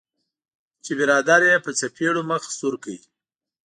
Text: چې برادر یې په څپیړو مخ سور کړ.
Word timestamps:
چې 0.83 0.91
برادر 0.99 1.41
یې 1.49 1.55
په 1.65 1.71
څپیړو 1.79 2.21
مخ 2.29 2.43
سور 2.59 2.75
کړ. 2.83 2.97